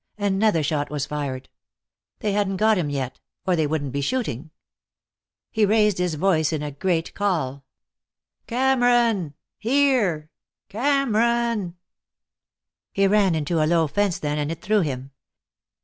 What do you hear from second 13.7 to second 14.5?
fence then,